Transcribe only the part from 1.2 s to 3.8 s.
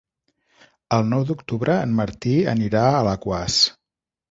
d'octubre en Martí anirà a Alaquàs.